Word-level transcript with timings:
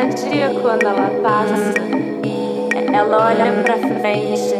cada 0.00 0.08
dia 0.08 0.48
quando 0.62 0.82
ela 0.84 1.10
passa, 1.22 1.74
ela 2.92 3.26
olha 3.26 3.52
pra 3.62 3.76
frente 4.00 4.54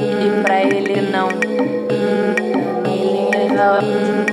e 0.00 0.42
pra 0.42 0.62
ele 0.64 1.00
não. 1.12 1.28
Ele 2.84 3.54
não. 3.54 4.29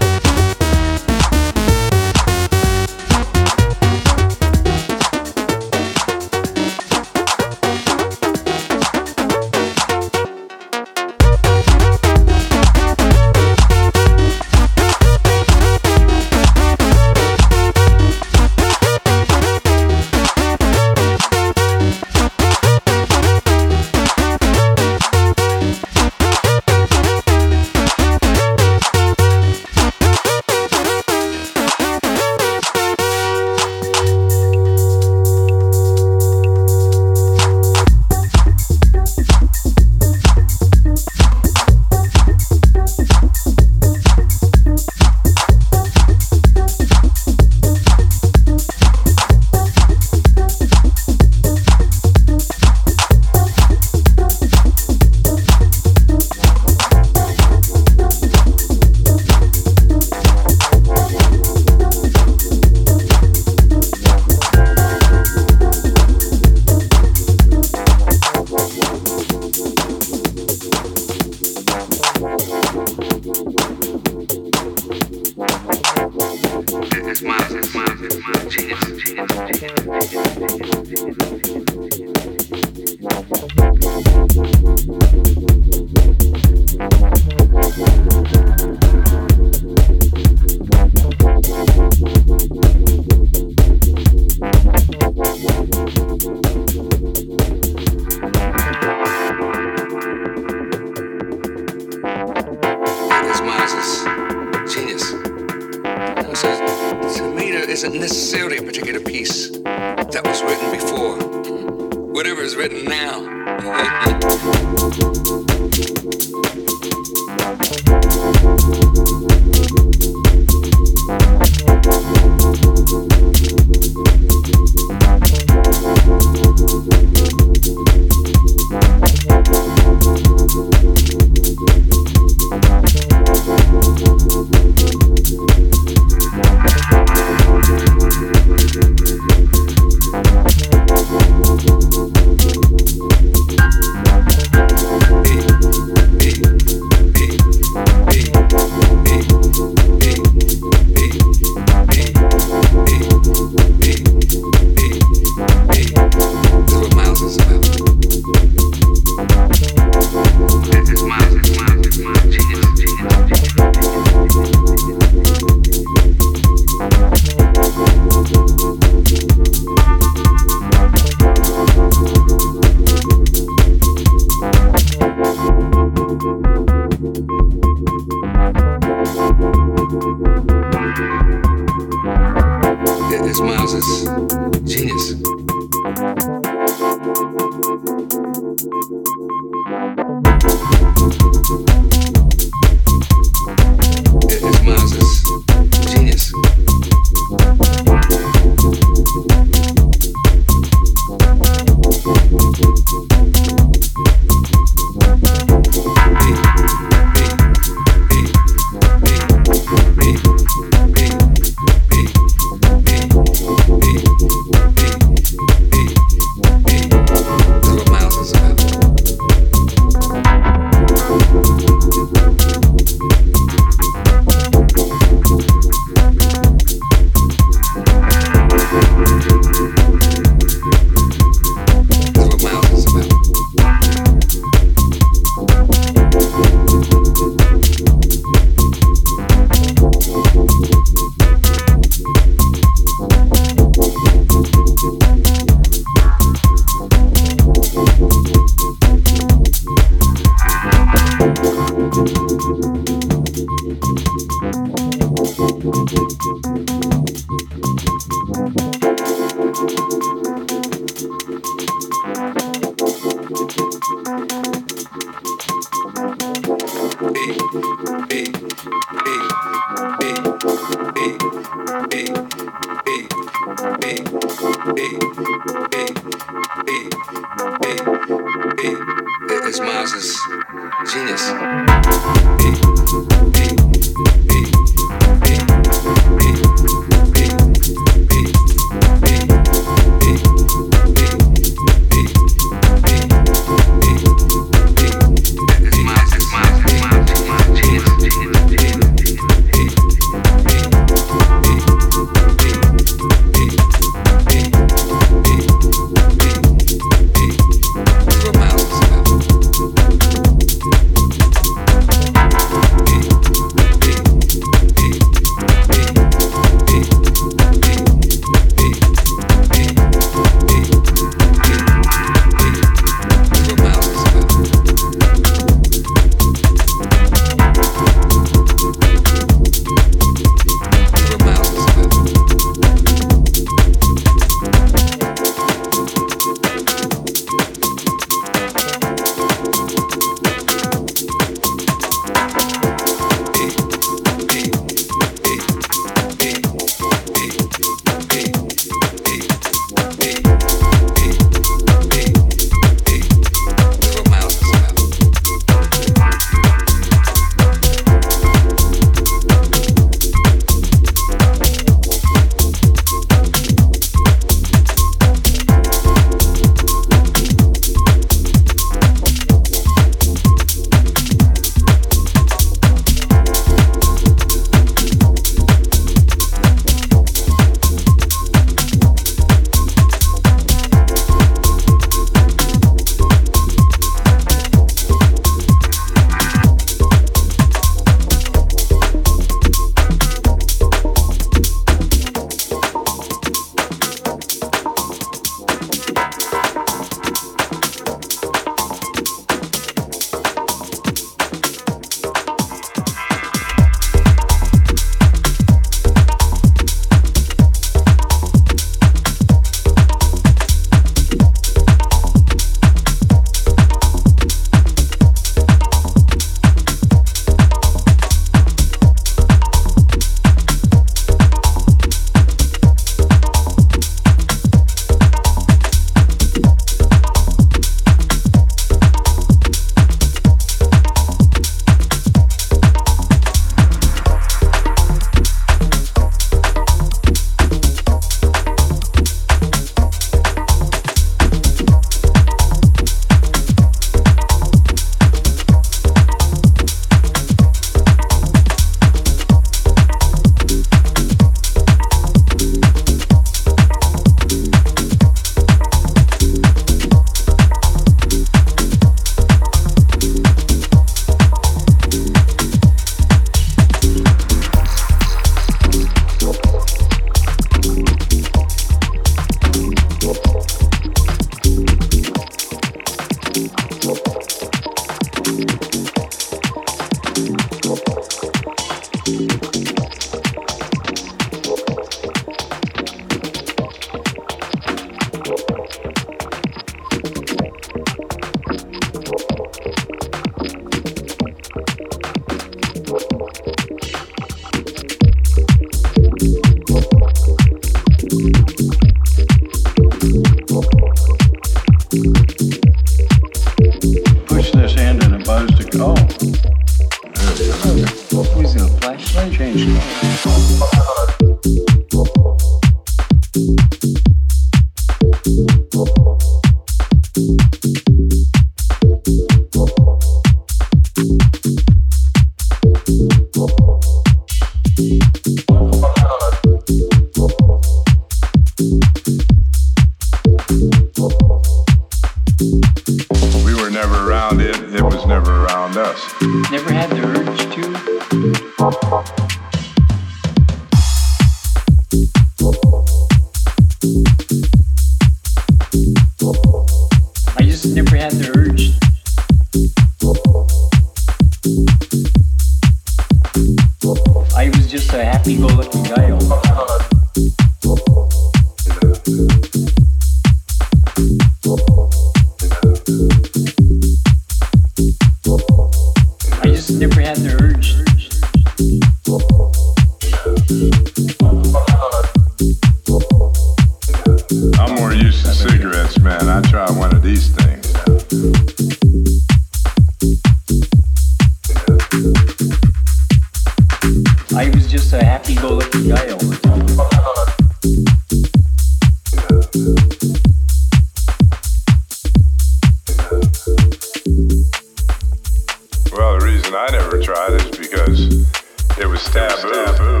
because 597.86 598.78
it 598.78 598.86
was 598.86 599.04
taboo. 599.04 600.00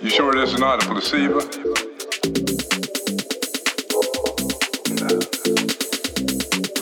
You 0.00 0.10
sure 0.10 0.32
this 0.34 0.52
is 0.52 0.60
not 0.60 0.82
a 0.82 0.86
placebo? 0.86 1.40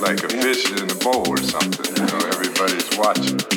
Like 0.00 0.22
a 0.22 0.28
fish 0.28 0.70
in 0.70 0.90
a 0.90 0.94
bowl 0.96 1.26
or 1.28 1.38
something, 1.38 1.96
you 1.96 2.12
know, 2.12 2.26
everybody's 2.28 2.98
watching. 2.98 3.55